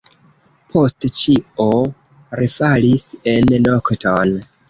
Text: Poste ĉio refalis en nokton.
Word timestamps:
Poste 0.71 1.09
ĉio 1.17 1.67
refalis 2.41 3.05
en 3.35 3.55
nokton. 3.69 4.35